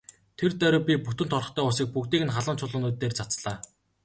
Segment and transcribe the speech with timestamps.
[0.41, 3.57] Тэр даруй би бүтэн торхтой усыг бүгдийг нь халуун чулуунууд дээр цацлаа.